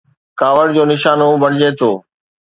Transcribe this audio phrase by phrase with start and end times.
[0.39, 1.91] ڪاوڙ جو نشانو بڻجي ٿو.